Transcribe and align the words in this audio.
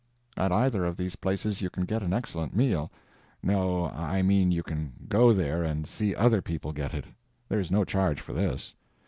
At 0.35 0.51
either 0.51 0.83
of 0.83 0.97
these 0.97 1.15
places 1.15 1.61
you 1.61 1.69
can 1.69 1.85
get 1.85 2.01
an 2.01 2.11
excellent 2.11 2.55
meal—no, 2.55 3.85
I 3.89 4.23
mean 4.23 4.51
you 4.51 4.63
can 4.63 4.93
go 5.07 5.31
there 5.31 5.61
and 5.63 5.87
see 5.87 6.15
other 6.15 6.41
people 6.41 6.71
get 6.73 6.95
it. 6.95 7.05
There 7.49 7.59
is 7.59 7.69
no 7.69 7.85
charge 7.85 8.19
for 8.19 8.33
this. 8.33 8.73